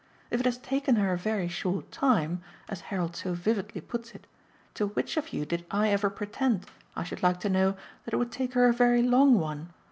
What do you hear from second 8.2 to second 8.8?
take her a